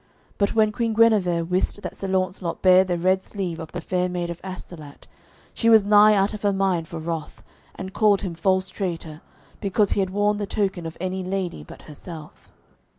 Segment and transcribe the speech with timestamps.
[0.39, 4.09] But when Queen Guenever wist that Sir Launcelot bare the red sleeve of the Fair
[4.09, 5.05] Maid of Astolat,
[5.53, 7.43] she was nigh out of her mind for wrath,
[7.75, 9.21] and called him false traitor,
[9.59, 12.51] because he had worn the token of any lady but herself.